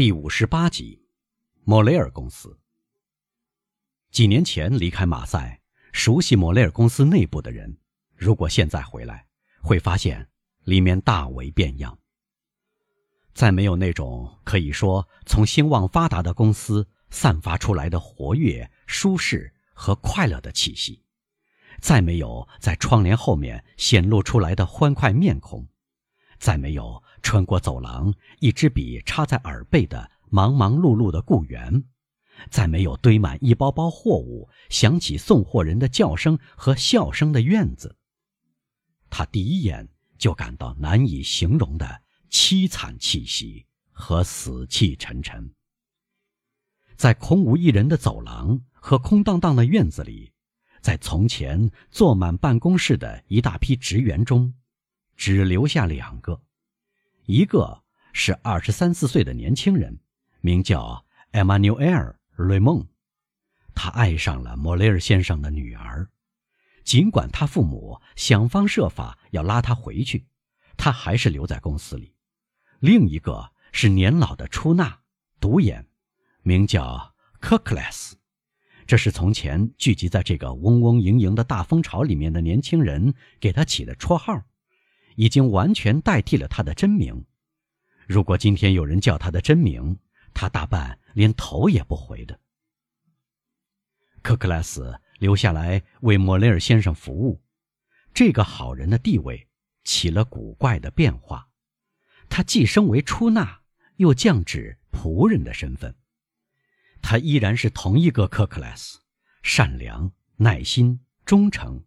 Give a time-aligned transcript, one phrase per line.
[0.00, 1.04] 第五十八集，
[1.62, 2.58] 莫雷尔公司。
[4.10, 5.60] 几年前离开马赛，
[5.92, 7.76] 熟悉莫雷尔公司内部的人，
[8.16, 9.26] 如果现在回来，
[9.60, 10.26] 会发现
[10.64, 11.98] 里面大为变样。
[13.34, 21.04] 再没有那种可以说从兴旺发达的公司散发出来的活跃、舒适和快乐的气息，
[21.78, 25.68] 再没有在窗帘后面显露出来的欢快面孔。
[26.38, 31.84] 再没有穿过走廊，一支笔插在耳背的忙忙碌碌的雇员，
[32.50, 37.96] 再没有堆满一包包货物、响起送货人的叫声和笑声的院子。
[39.08, 45.52] 他第一眼就感到难以形容的凄惨气息和死气沉沉。
[46.96, 50.32] 在空无一人的走廊和空荡荡的院子里，
[50.80, 54.54] 在从前坐满办公室的一大批职员中。
[55.16, 56.40] 只留下两个，
[57.26, 60.00] 一个是二十三四岁的年轻人，
[60.40, 62.86] 名叫艾玛纽埃尔·瑞梦，
[63.74, 66.08] 他爱上了莫雷尔先生的女儿，
[66.82, 70.26] 尽管他父母想方设法要拉他回去，
[70.76, 72.14] 他还是留在公司里。
[72.80, 75.00] 另一个是年老的出纳
[75.38, 75.86] 独眼，
[76.42, 78.16] 名叫科克莱斯，
[78.86, 84.42] 这是从前聚集在这个嗡嗡营营的大蜂巢里面的年轻人给他起的绰号。
[85.20, 87.26] 已经完全代替了他的真名。
[88.08, 89.98] 如果今天有人叫他的真名，
[90.32, 92.40] 他大半连头也不回的。
[94.22, 97.42] 克克莱斯留下来为莫雷尔先生服务，
[98.14, 99.46] 这个好人的地位
[99.84, 101.50] 起了古怪的变化。
[102.30, 103.60] 他既升为出纳，
[103.96, 105.94] 又降至仆人的身份。
[107.02, 109.00] 他依然是同一个克克莱斯，
[109.42, 111.84] 善良、耐心、忠诚，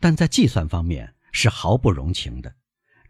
[0.00, 2.52] 但在计算方面是毫不容情的。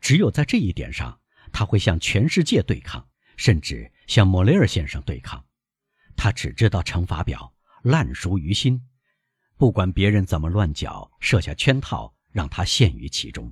[0.05, 1.19] 只有在这一点上，
[1.51, 5.43] 他会向全世界对抗，甚至向莫雷尔先生对抗。
[6.15, 8.79] 他只知道乘法表，烂熟于心。
[9.57, 13.51] 不管别人怎么乱搅，设下圈套，让他陷于其中。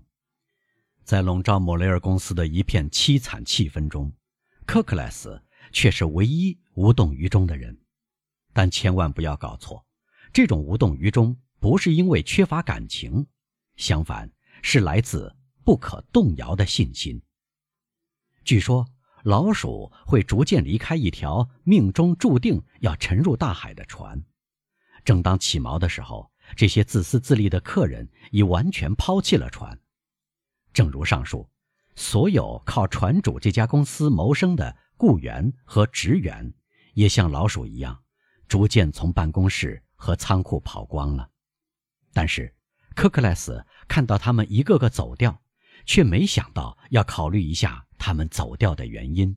[1.05, 4.13] 在笼罩莫雷尔公司的一片凄惨气氛中，
[4.67, 5.43] 科克莱斯
[5.73, 7.75] 却是唯一无动于衷的人。
[8.53, 9.83] 但千万不要搞错，
[10.35, 13.27] 这种无动于衷不是因为缺乏感情，
[13.77, 14.31] 相反
[14.61, 15.35] 是来自。
[15.65, 17.23] 不可动摇的信心。
[18.45, 18.87] 据说
[19.23, 24.23] 老鼠会逐渐离开一条命中注定要沉入大海的船。
[25.05, 29.79] 正当起锚的时候，这些自私自利的客人已完全抛弃了船。
[30.73, 31.49] 正如上述，
[31.95, 36.53] 所有靠船主这家公司谋生的雇员和职员，
[36.95, 38.03] 也像老鼠一样，
[38.49, 41.31] 逐渐从办公室和仓库跑光了。
[42.13, 42.55] 但是，
[42.95, 45.41] 科克莱斯看到他们一个个走掉。
[45.85, 49.37] 却没想到要考虑一下他们走掉的原因。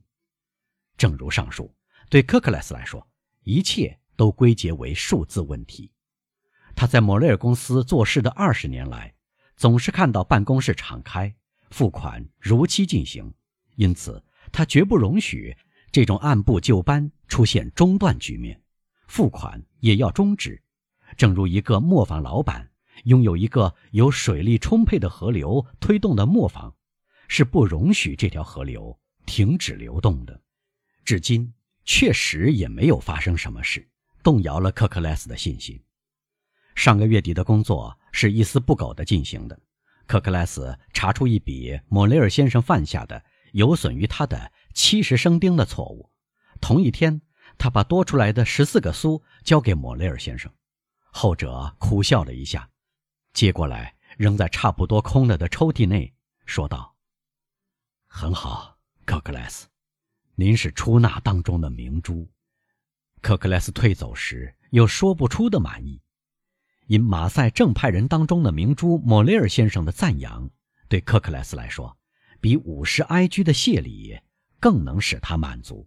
[0.96, 1.74] 正如上述，
[2.08, 3.06] 对科克莱斯来说，
[3.42, 5.92] 一切都归结为数字问题。
[6.74, 9.14] 他在莫雷尔公司做事的二十年来，
[9.56, 11.34] 总是看到办公室敞开，
[11.70, 13.32] 付款如期进行，
[13.76, 15.56] 因此他绝不容许
[15.90, 18.60] 这种按部就班出现中断局面，
[19.08, 20.62] 付款也要终止。
[21.16, 22.70] 正如一个磨坊老板。
[23.04, 26.74] 拥有一个由水力充沛的河流推动的磨坊，
[27.28, 30.40] 是不容许这条河流停止流动的。
[31.04, 31.52] 至今
[31.84, 33.88] 确实也没有发生什么事，
[34.22, 35.80] 动摇了科克莱斯的信心。
[36.74, 39.58] 上个月底的工作是一丝不苟地进行的。
[40.06, 46.10] 克克莱斯查出一笔莫雷尔先生犯下的有损于他的七十生丁的错误。
[46.60, 47.20] 同一天，
[47.58, 50.52] 他把多出来的十四个苏交给莫雷尔先生，
[51.10, 52.68] 后者苦笑了一下。
[53.36, 56.10] 接过来，扔在差不多空了的抽屉内，
[56.46, 56.96] 说道
[58.08, 59.68] ：“很好，克克莱斯，
[60.36, 62.26] 您是出纳当中的明珠。”
[63.20, 66.00] 克克莱斯退走时有说不出的满意，
[66.86, 70.48] 因马赛正派人当中的明珠莫雷尔先生的赞扬，
[70.88, 71.94] 对克克莱斯来说，
[72.40, 74.18] 比五十埃居的谢礼
[74.58, 75.86] 更能使他满足。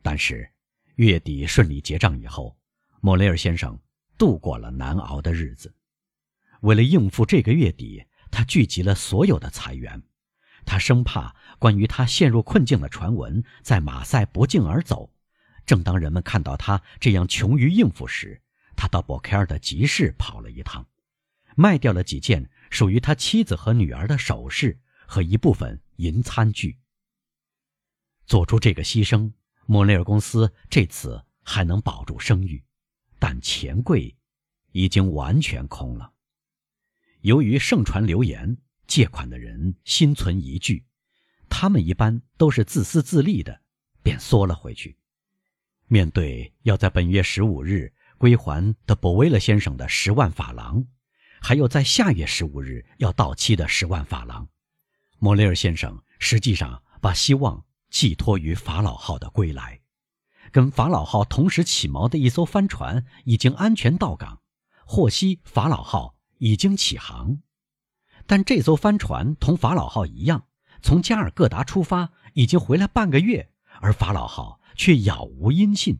[0.00, 0.48] 但是，
[0.94, 2.56] 月底顺利结账以后，
[3.00, 3.76] 莫雷尔先生
[4.16, 5.74] 度过了难熬的日子。
[6.64, 10.02] 为了应付这个月底，他聚集了所有的财源。
[10.64, 15.12] 他生怕关于他陷入困境的传闻在马赛不胫而走。
[15.66, 18.40] 正当人们看到他这样穷于应付时，
[18.74, 20.86] 他到博凯尔的集市跑了一趟，
[21.54, 26.78] 卖掉了几件属于他妻子和女儿的首饰和一部分银餐具。
[28.24, 29.30] 做出这个牺牲，
[29.66, 32.64] 莫雷尔公司这次还能保住声誉，
[33.18, 34.16] 但钱柜
[34.72, 36.12] 已经完全空了。
[37.24, 40.84] 由于盛传流言，借款的人心存疑惧，
[41.48, 43.62] 他们一般都是自私自利的，
[44.02, 44.98] 便缩了回去。
[45.86, 50.84] 面对要在本月十五日归还德博威勒先生的十万法郎，
[51.40, 54.46] 还有在下月十五日要到期的十万法郎，
[55.18, 59.80] 莫雷尔先生实际上把希望寄托于法老号的归来。
[60.52, 64.42] 跟法老号同时起锚的一艘帆船已经安全到港，
[64.84, 67.38] 获悉法老号已经起航，
[68.26, 70.46] 但这艘帆船同法老号一样，
[70.82, 73.50] 从加尔各答出发，已经回来半个月，
[73.80, 75.98] 而法老号却杳无音信。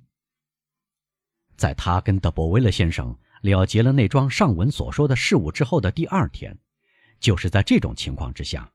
[1.57, 6.55] 在他跟德伯威勒先生了结了那桩上文所说的事物之后的第二天，
[7.19, 8.71] 就是在这种情况之下，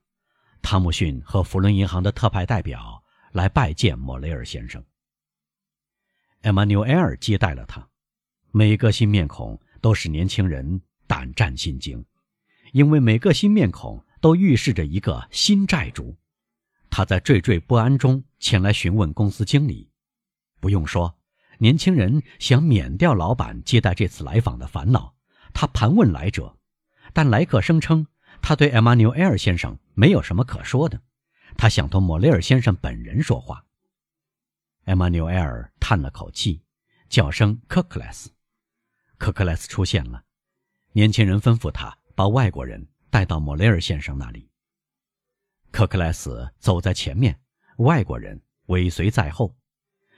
[0.63, 4.83] 汤姆逊和弗伦银行的特派代表来拜见莫雷尔先生。
[6.41, 7.87] 艾玛纽埃尔接待了他，
[8.49, 12.05] 每个新面孔都使年轻人胆战心惊，
[12.71, 16.15] 因为每个新面孔都预示着一个新债主。
[16.91, 19.89] 他在惴惴不安中前来询问公司经理。
[20.59, 21.17] 不用说，
[21.57, 25.15] 年轻人想免掉老板接待这次来访的烦恼。
[25.51, 26.55] 他盘问来者，
[27.11, 28.05] 但来客声称
[28.39, 31.01] 他对艾玛纽埃尔先生没有什么可说的，
[31.57, 33.65] 他想同莫雷尔先生本人说话。
[34.85, 36.61] 艾玛纽埃尔叹了口气，
[37.09, 38.29] 叫声“科克莱斯”。
[39.17, 40.23] 科克莱斯出现了，
[40.91, 44.49] 年轻人吩咐他把外国人带到莫雷尔先生那里。
[45.71, 47.39] 克克莱斯走在前面，
[47.77, 49.55] 外国人尾随在后。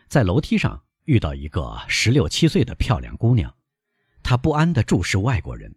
[0.07, 3.53] 在楼梯上遇到一个十六七岁的漂亮姑娘，
[4.23, 5.75] 她不安地注视外国人。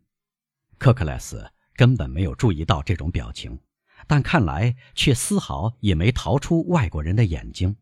[0.78, 3.58] 克克莱斯根本没有注意到这种表情，
[4.06, 7.76] 但看来却丝毫也没逃出外国人的眼睛。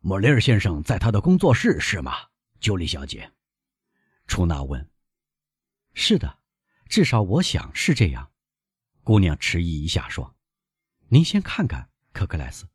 [0.00, 2.12] 莫雷尔先生在他的工作室是吗，
[2.60, 3.32] 茱莉小姐？
[4.26, 4.91] 楚娜问。
[5.94, 6.38] 是的，
[6.88, 8.30] 至少我想是这样。
[9.02, 10.36] 姑娘迟疑一下说
[11.08, 12.68] ：“您先看看，科克莱斯。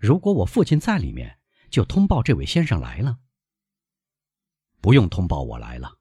[0.00, 1.38] 如果我父亲在里面，
[1.70, 3.18] 就通报这位先生来了。”
[4.80, 5.98] 不用通报我来了，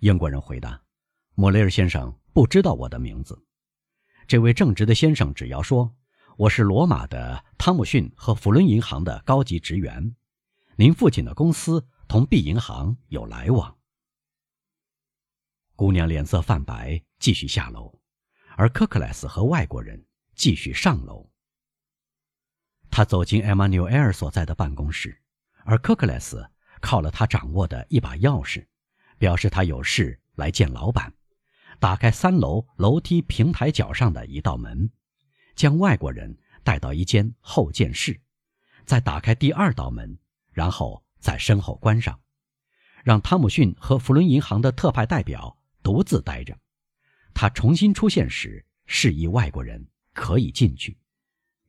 [0.00, 0.82] 英国人回答。
[1.34, 3.42] 莫雷尔先生不知道我的名字。
[4.26, 5.94] 这位正直的先生只要说。
[6.36, 10.14] 我是罗马的汤姆逊和弗伦银行的高级职员，
[10.76, 13.77] 您父亲的公司同 B 银行有来往。
[15.78, 18.00] 姑娘脸色泛白，继续下楼，
[18.56, 20.04] 而科克莱斯和外国人
[20.34, 21.30] 继续上楼。
[22.90, 25.22] 他走进艾玛纽埃尔所在的办公室，
[25.62, 26.44] 而科克莱斯
[26.80, 28.66] 靠了他掌握的一把钥匙，
[29.18, 31.14] 表示他有事来见老板，
[31.78, 34.90] 打开三楼楼梯平台角上的一道门。
[35.54, 38.20] 将外国人带到一间后见室，
[38.84, 40.18] 再打开第二道门，
[40.50, 42.20] 然后在身后关上，
[43.04, 45.56] 让汤姆逊和弗伦银行的特派代表
[45.88, 46.54] 独自待着。
[47.32, 49.82] 他重新出现时，示意外国人
[50.12, 50.98] 可以进去。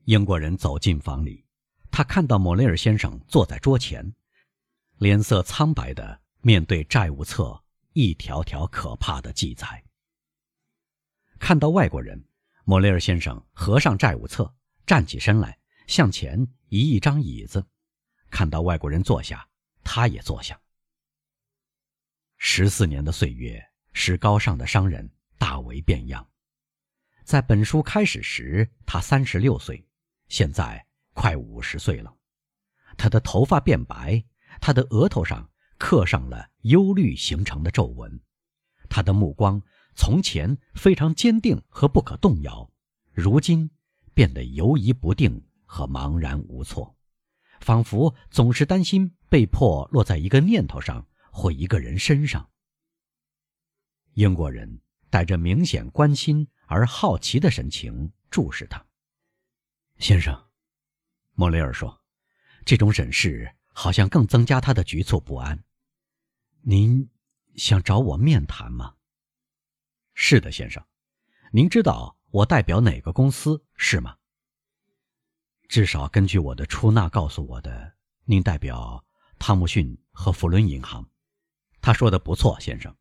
[0.04, 1.46] 英国人走进房里，
[1.90, 4.14] 他看到莫雷尔先生坐在桌前，
[4.98, 7.64] 脸色苍白的面对债务册
[7.94, 9.82] 一条条可怕的记载。
[11.40, 12.22] 看到外国人。
[12.66, 14.54] 莫雷尔先生合上债务册，
[14.86, 15.58] 站起身来，
[15.88, 17.66] 向前移一张椅子，
[18.30, 19.48] 看到外国人坐下，
[19.82, 20.60] 他也坐下。
[22.38, 26.28] 十四年的岁月使高尚的商人大为变样。
[27.24, 29.88] 在本书开始时，他三十六岁，
[30.28, 32.16] 现在快五十岁了。
[32.98, 34.24] 他的头发变白，
[34.60, 38.20] 他的额头上刻上了忧虑形成的皱纹，
[38.90, 39.62] 他的目光。
[39.96, 42.72] 从前非常坚定和不可动摇，
[43.12, 43.70] 如今
[44.14, 46.96] 变得犹疑不定和茫然无措，
[47.60, 52.50] 仿佛总是担心被迫落在一个念头上或一个人身上。
[54.20, 58.86] 英国人带着明显关心而好奇的神情注视他。
[59.98, 60.38] 先生，
[61.36, 62.04] 莫雷尔说
[62.66, 65.64] ：“这种审视好像更增加他的局促不安。
[66.60, 67.10] 您
[67.56, 68.96] 想找我面谈吗？”
[70.14, 70.86] 是的，先生，
[71.54, 74.18] 您知道我代表哪个公司是吗？
[75.70, 77.94] 至少根据我的出纳告诉我的，
[78.26, 79.06] 您代表
[79.40, 81.10] 汤姆逊和弗伦银行。
[81.80, 82.94] 他说的不错，先生。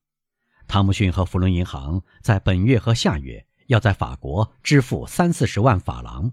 [0.69, 6.31] 汤姆逊和弗伦银行在本月和下月要在法国支付三四十万法郎。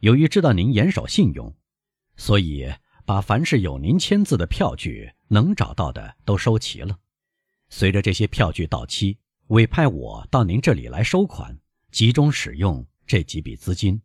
[0.00, 1.56] 由于知道您严守信用，
[2.16, 2.72] 所以
[3.04, 6.98] 把凡是有您签字的票据能找到的都收齐了。
[7.68, 9.18] 随着这些票据到期。
[9.48, 11.58] 委派我到您这里来收款，
[11.90, 14.00] 集中使用这几笔资金。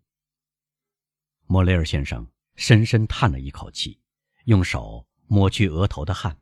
[1.45, 3.97] 莫雷尔先生深深叹了一口气，
[4.43, 6.37] 用手抹去额头的汗。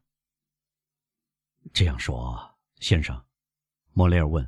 [1.72, 2.55] 这样说，
[2.88, 3.20] 先生，
[3.94, 4.48] 莫雷尔问：“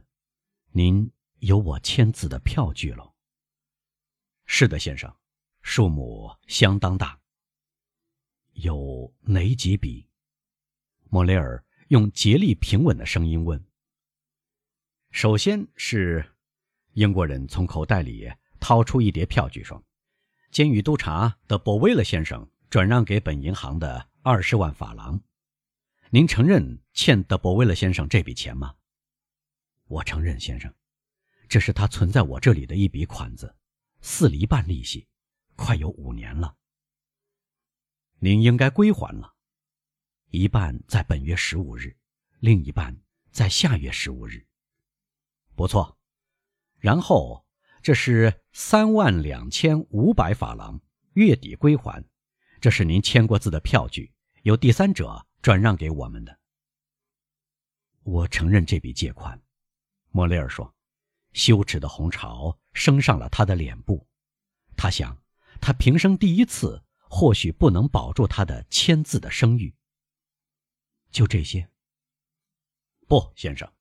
[0.70, 3.16] 您有我签字的票据喽
[4.46, 5.12] ？”“是的，先生，
[5.64, 7.20] 数目相当大。”
[8.54, 10.08] 有哪几笔？
[11.10, 13.60] 莫雷尔用竭力平稳的声音问。
[15.10, 16.24] 首先是，
[16.94, 19.84] 英国人从口袋里掏出一叠票据，说
[20.54, 25.20] ：“监狱督察德波威勒先生转让给本银行的二十万法郎，
[26.10, 28.76] 您承认欠德伯威勒先生这笔钱吗
[29.88, 30.74] ？”“我承认，先生，
[31.50, 33.56] 这是他存在我这里的一笔款子，
[34.02, 35.08] 四厘半利息，
[35.56, 36.56] 快有五年了。
[38.20, 39.36] 您应该归还了，
[40.30, 41.96] 一半在本月十五日，
[42.40, 42.98] 另一半
[43.32, 44.46] 在下月十五日。”
[45.56, 46.00] 不错，
[46.78, 47.46] 然后
[47.82, 50.80] 这是三万两千五百法郎，
[51.14, 52.04] 月底归还。
[52.62, 56.40] 这是您签过字的票据，由第三者转让给我们的。
[58.04, 59.42] 我承认这笔借款，
[60.12, 60.76] 莫雷尔说。
[61.32, 64.06] 羞耻的红潮升上了他的脸部，
[64.76, 65.18] 他想，
[65.62, 69.74] 他平生第一次，或许不能保住他的签字的声誉。
[71.12, 71.70] 就这些？
[73.08, 73.72] 不，先生，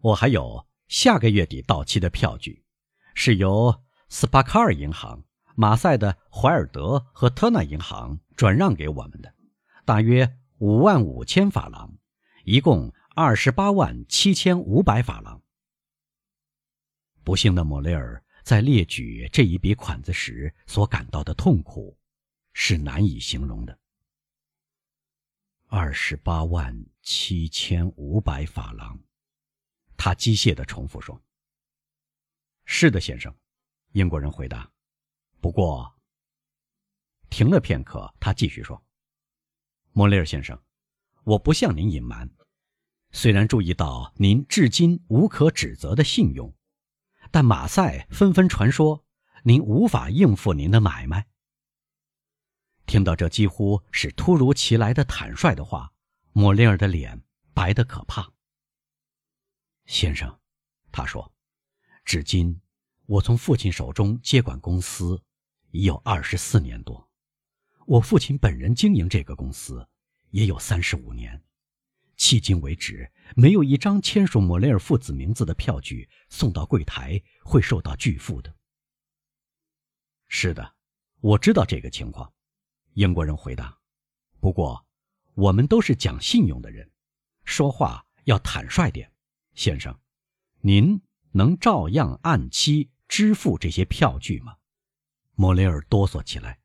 [0.00, 0.66] 我还有。
[0.88, 2.64] 下个月底到期的票据，
[3.14, 5.22] 是由斯巴卡尔银行、
[5.54, 9.32] 马赛的怀尔德和特纳银行转让给我们的，
[9.84, 11.92] 大约五万五千法郎，
[12.44, 15.42] 一共二十八万七千五百法郎。
[17.24, 21.98] 不幸的莫雷尔在列举这一笔款子时所感到的痛苦，
[22.52, 23.76] 是难以形容的。
[25.66, 28.96] 二十八万七千五百法郎。
[29.96, 31.20] 他机械地重复说
[32.66, 33.34] ：“是的，先生。”
[33.94, 34.70] 英国人回答。
[35.40, 35.92] 不过，
[37.30, 38.80] 停了片刻，他继续说
[39.92, 40.58] ：“莫雷尔先生，
[41.24, 42.30] 我不向您隐瞒，
[43.10, 46.54] 虽然注意到您至今无可指责的信用，
[47.30, 49.04] 但马赛纷纷传说
[49.44, 51.28] 您无法应付您的买卖。”
[52.86, 55.92] 听到这几乎是突如其来的坦率的话，
[56.32, 57.22] 莫雷尔的脸
[57.52, 58.32] 白得可怕。
[59.84, 60.40] 先生，
[60.90, 61.32] 他说
[62.04, 62.60] ：“至今，
[63.04, 65.22] 我从父亲手中接管公司
[65.70, 67.10] 已有二十四年多。
[67.86, 69.88] 我父亲本人经营这个公司
[70.30, 71.42] 也有三十五年。
[72.16, 78.54] 迄今为止，没有一张签署莫雷尔父子名字的票据送到柜台会受到拒付的。”
[80.28, 80.74] 是的，
[81.20, 82.32] 我知道这个情况。”
[82.94, 83.78] 英国人回答。
[84.38, 84.86] “不过，
[85.34, 86.90] 我们都是讲信用的人，
[87.44, 89.10] 说话要坦率点。”
[89.54, 89.98] 先生，
[90.60, 94.56] 您能照样按期支付这些票据吗？
[95.34, 96.60] 莫雷尔哆嗦起来，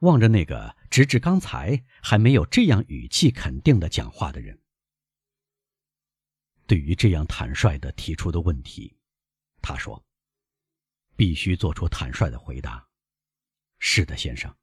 [0.00, 4.58] 望着那个直至刚才还没有这样语气肯定的讲话的人。
[6.66, 8.96] 对于这样坦率的提出的问题，
[9.62, 10.04] 他说
[11.16, 12.88] ：“必须做出坦率的回答。”
[13.78, 14.54] 是的，先生。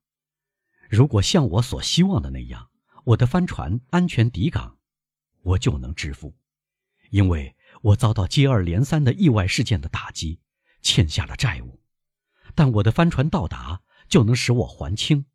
[0.89, 2.70] 如果像我所希望的那样，
[3.06, 4.77] 我的帆船安全抵港，
[5.41, 6.36] 我就能支付，
[7.10, 7.56] 因为。
[7.84, 10.39] 我遭到接二连三的意外事件的打击，
[10.82, 11.79] 欠下了债务，
[12.56, 15.26] 但我的帆船到达就能使我还清。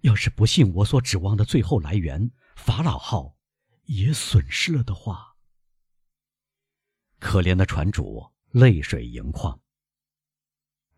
[0.00, 3.36] 要是不幸我所指望的最后来源法老号
[3.84, 5.36] 也损失了的话，
[7.18, 9.60] 可怜的船主泪水盈眶。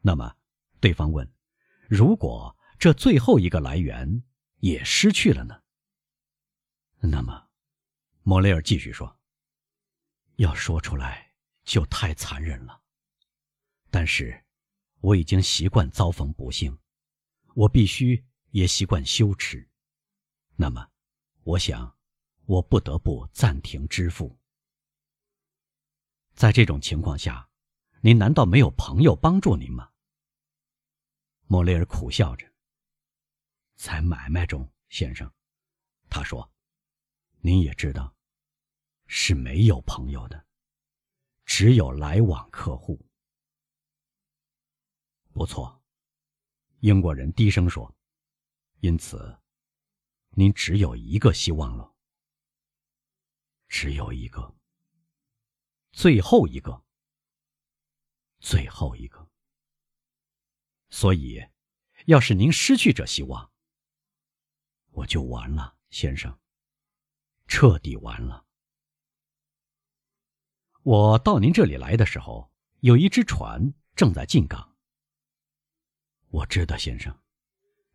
[0.00, 0.36] 那么，
[0.80, 1.32] 对方问：
[1.88, 4.24] 如果这最后一个来源
[4.58, 5.62] 也失去了呢？
[7.00, 7.48] 那么，
[8.22, 9.18] 莫雷尔继续说。
[10.36, 12.80] 要说出来就太残忍了，
[13.90, 14.44] 但是
[15.02, 16.78] 我已经习惯遭逢不幸，
[17.54, 19.68] 我必须也习惯羞耻。
[20.54, 20.88] 那么，
[21.42, 21.98] 我想，
[22.44, 24.38] 我不得不暂停支付。
[26.34, 27.50] 在这种情况下，
[28.00, 29.90] 您难道没有朋友帮助您吗？
[31.46, 32.48] 莫雷尔苦笑着。
[33.74, 35.28] 在买卖中，先生，
[36.08, 36.48] 他说
[37.42, 38.14] ：“您也知道。”
[39.08, 40.46] 是没有朋友的，
[41.44, 43.04] 只有来往客户。
[45.32, 45.82] 不错，
[46.80, 47.94] 英国人低声说
[48.80, 49.38] ：“因此，
[50.30, 51.94] 您只有一个希望了，
[53.66, 54.54] 只有一个，
[55.92, 56.84] 最后一个，
[58.40, 59.26] 最后一个。
[60.90, 61.42] 所以，
[62.04, 63.50] 要是您失去这希望，
[64.90, 66.38] 我就完了，先生，
[67.46, 68.44] 彻底完了。”
[70.84, 74.71] 我到您这里来的时候，有一只船正在进港。
[76.32, 77.14] 我知道，先生，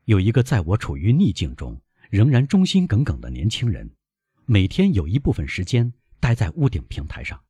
[0.06, 3.90] 有一个在我处于逆境中仍然忠心耿耿的年轻人，
[4.46, 7.44] 每天有一部分时间待在屋顶平台上，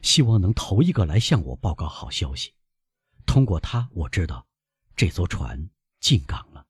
[0.00, 2.54] 希望能头一个来向我报告好消息。
[3.26, 4.46] 通过他，我知道
[4.96, 5.68] 这艘船
[6.00, 6.66] 进港了。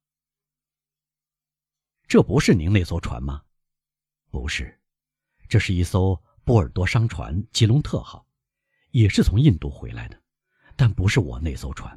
[2.09, 3.45] 这不是您那艘船吗？
[4.33, 4.77] 不是，
[5.49, 8.27] 这是一艘波尔多商船吉隆特号，
[8.91, 10.21] 也是从印度回来的，
[10.75, 11.97] 但不是我那艘船。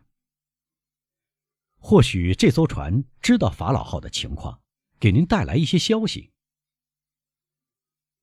[1.87, 4.59] 或许这艘船知道法老号的情况，
[4.99, 6.33] 给您带来一些消息。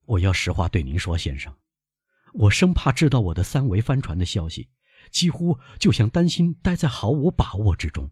[0.04, 1.56] 我要实话对您说，先生，
[2.32, 4.68] 我生怕知道我的三维帆船的消息，
[5.12, 8.10] 几乎就像担心待在毫无把握之中。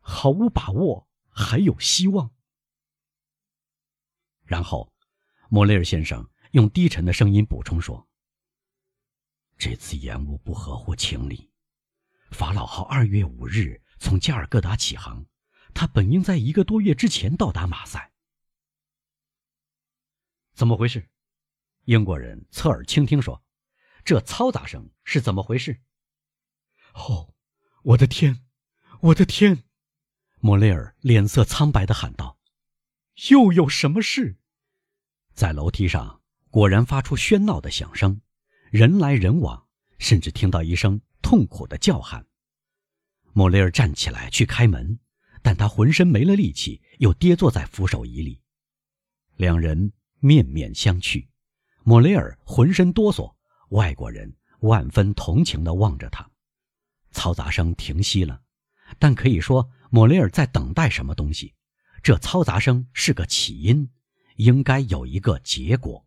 [0.00, 2.34] 毫无把握，还有希望。
[4.44, 4.92] 然后，
[5.48, 8.06] 莫雷尔先生用低沉的声音补充说
[9.56, 11.50] ：“这次延误不合乎情理。
[12.32, 15.24] 法老号二月五日从加尔各答起航，
[15.72, 18.12] 他本应在一个多月之前到达马赛。
[20.54, 21.08] 怎么回事？”
[21.86, 23.44] 英国人侧耳倾听说
[24.04, 25.82] ：“这嘈杂声是怎么回事？”
[26.94, 27.34] 哦，
[27.84, 28.44] 我的天，
[29.00, 29.62] 我的天！
[30.40, 32.40] 莫雷尔脸色苍白地喊道
[33.30, 34.36] ：“又有什么事？”
[35.32, 38.20] 在楼梯上果然发出喧闹的响声，
[38.72, 39.68] 人来人往，
[39.98, 42.26] 甚至听到一声痛苦的叫喊。
[43.32, 44.98] 莫雷尔站起来去开门，
[45.42, 48.40] 但他浑身没了力气，又跌坐在扶手椅里。
[49.36, 51.26] 两人面面相觑，
[51.84, 53.34] 莫雷尔浑身哆嗦，
[53.70, 56.30] 外国人万分同情地望着他。
[57.12, 58.42] 嘈杂声停息了，
[58.98, 59.70] 但可以说。
[59.94, 61.54] 莫雷尔在等待什么东西？
[62.02, 63.90] 这嘈杂声是个起因，
[64.36, 66.06] 应该有一个结果。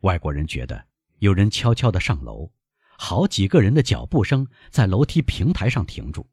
[0.00, 0.86] 外国人觉得
[1.20, 2.52] 有人悄悄地上楼，
[2.98, 6.28] 好几个人的脚步声在楼梯平台上停住。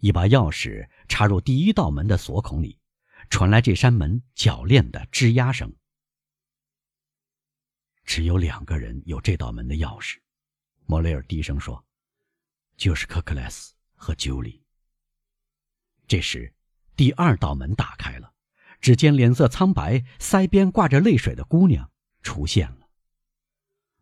[0.00, 2.78] 一把钥匙插入第一道门的锁孔里，
[3.30, 5.74] 传来这扇门铰链的吱呀声。
[8.04, 10.18] 只有两个人有这道门的钥匙，
[10.84, 11.84] 莫雷尔低声说
[12.76, 14.62] ：“就是科克莱斯和九里。”
[16.06, 16.54] 这时，
[16.94, 18.32] 第二道门打开了，
[18.80, 21.90] 只见脸色苍白、腮边挂着泪水的姑娘
[22.22, 22.85] 出现了。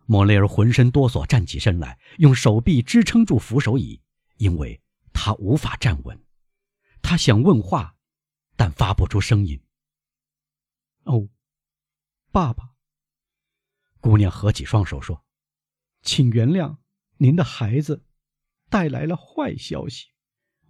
[0.07, 4.03] 莫雷尔浑身哆嗦，站起身来，用手臂支撑住扶手椅，
[4.37, 6.23] 因为他无法站稳。
[7.01, 7.97] 他想问话，
[8.57, 9.63] 但发不出声音。
[11.05, 11.29] 哦，
[12.31, 12.75] 爸爸。
[14.01, 15.25] 姑娘合起双手说
[16.03, 16.77] ：“请原谅，
[17.17, 18.05] 您的孩子
[18.69, 20.09] 带来了坏消息。”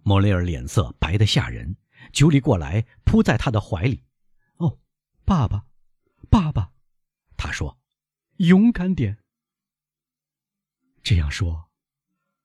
[0.03, 1.75] 莫雷尔脸色白得吓人，
[2.13, 4.05] 九里过来扑在他的怀里。
[4.57, 4.79] “哦，
[5.25, 5.65] 爸爸，
[6.29, 6.71] 爸爸！”
[7.35, 7.77] 他说
[8.37, 9.17] ，“勇敢点。”
[11.05, 11.69] 这样说，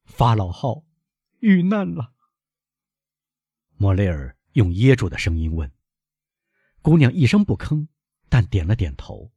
[0.05, 0.85] 法老号
[1.38, 2.12] 遇难了。
[3.79, 5.73] 莫雷尔用噎住的声音问。
[6.83, 7.88] 姑娘一声不吭，
[8.29, 9.33] 但点了点头，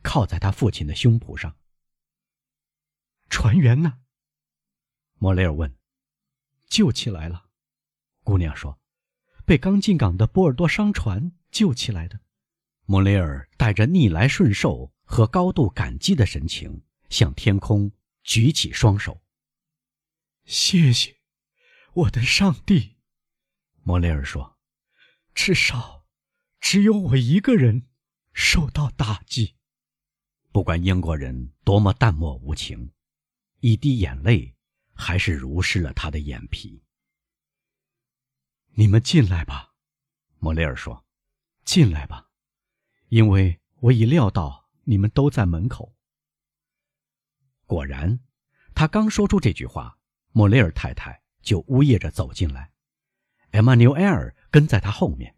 [0.00, 1.56] 靠在他父亲的胸脯上。
[3.28, 3.98] 船员呢？
[5.16, 5.76] 莫雷尔问。
[6.68, 7.46] 救起来了。
[8.22, 8.78] 姑娘说
[9.44, 12.20] ：“被刚进港的波尔多商船救起来的。”
[12.86, 17.90] 莫雷尔带着逆来顺受和高度感激的神情，向天空
[18.28, 19.22] 举起双手
[20.44, 21.22] ：“谢谢，
[21.94, 22.98] 我的上帝！”
[23.82, 24.58] 莫雷尔说
[25.34, 26.04] ：“至少，
[26.60, 27.88] 只有我一个人
[28.34, 29.56] 受到打击。
[30.52, 32.92] 不管英国人多么淡漠无情，
[33.60, 34.54] 一滴眼泪
[34.92, 36.84] 还是濡湿了他的眼皮。”
[38.76, 39.72] 你们进来吧，
[40.38, 41.06] 莫雷尔说
[41.64, 42.28] ：“进来吧，
[43.08, 45.94] 因为我已料到你们都在门口。”
[47.68, 48.18] 果然，
[48.74, 49.98] 他刚说出这句话，
[50.32, 52.72] 莫雷尔太太就呜咽着走进来，
[53.50, 55.36] 艾玛纽埃尔跟在他后面。